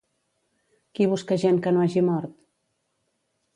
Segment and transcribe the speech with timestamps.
[0.99, 2.35] Qui busca gent que no hagi mort?